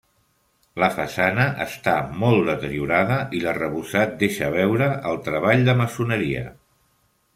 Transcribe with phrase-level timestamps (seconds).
[0.83, 1.93] La façana està
[2.23, 6.43] molt deteriorada, i l'arrebossat deixa veure el treball de maçoneria.